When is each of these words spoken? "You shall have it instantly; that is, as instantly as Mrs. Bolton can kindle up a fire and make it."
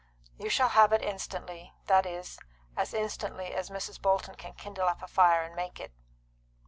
"You 0.39 0.49
shall 0.49 0.69
have 0.69 0.91
it 0.93 1.03
instantly; 1.03 1.73
that 1.85 2.07
is, 2.07 2.39
as 2.75 2.91
instantly 2.91 3.53
as 3.53 3.69
Mrs. 3.69 4.01
Bolton 4.01 4.33
can 4.33 4.55
kindle 4.55 4.87
up 4.87 5.03
a 5.03 5.07
fire 5.07 5.43
and 5.43 5.55
make 5.55 5.79
it." 5.79 5.91